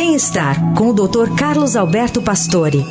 [0.00, 1.34] Bem-estar com o Dr.
[1.36, 2.84] Carlos Alberto Pastore.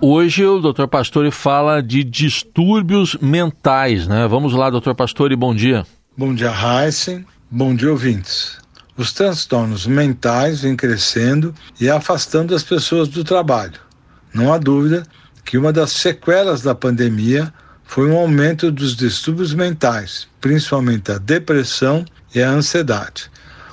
[0.00, 0.88] Hoje o Dr.
[0.88, 4.26] Pastore fala de distúrbios mentais, né?
[4.26, 4.94] Vamos lá, Dr.
[4.96, 5.86] Pastore, bom dia.
[6.18, 7.24] Bom dia, Heisen.
[7.48, 8.58] Bom dia, ouvintes.
[8.96, 13.78] Os transtornos mentais vêm crescendo e afastando as pessoas do trabalho.
[14.34, 15.04] Não há dúvida
[15.44, 17.54] que uma das sequelas da pandemia
[17.84, 23.30] foi um aumento dos distúrbios mentais, principalmente a depressão e a ansiedade.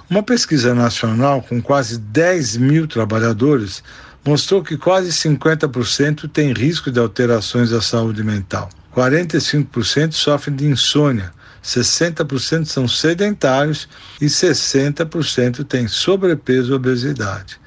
[0.10, 3.82] Uma pesquisa nacional com quase 10 mil trabalhadores
[4.26, 8.70] mostrou que quase 50% têm risco de alterações da saúde mental.
[8.96, 11.32] 45% sofrem de insônia,
[11.64, 13.88] 60% são sedentários
[14.20, 17.61] e 60% têm sobrepeso e obesidade.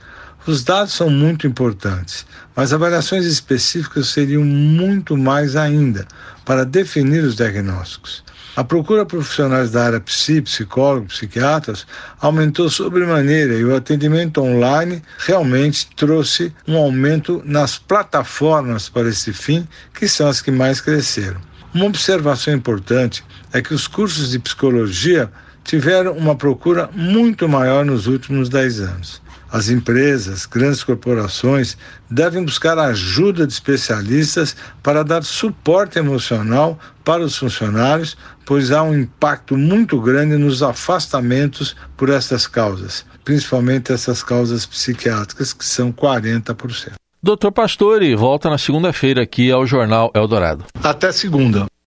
[0.46, 6.06] Os dados são muito importantes, mas avaliações específicas seriam muito mais ainda
[6.44, 8.22] para definir os diagnósticos.
[8.54, 11.86] A procura por profissionais da área psi, psicólogos, psiquiatras
[12.20, 19.66] aumentou sobremaneira e o atendimento online realmente trouxe um aumento nas plataformas para esse fim,
[19.94, 21.40] que são as que mais cresceram.
[21.72, 25.32] Uma observação importante é que os cursos de psicologia
[25.64, 29.24] tiveram uma procura muito maior nos últimos 10 anos.
[29.54, 31.76] As empresas, grandes corporações
[32.10, 38.82] devem buscar a ajuda de especialistas para dar suporte emocional para os funcionários, pois há
[38.82, 45.92] um impacto muito grande nos afastamentos por estas causas, principalmente essas causas psiquiátricas, que são
[45.92, 46.94] 40%.
[47.22, 50.64] Doutor Pastore, volta na segunda-feira aqui ao Jornal Eldorado.
[50.82, 51.66] Até segunda.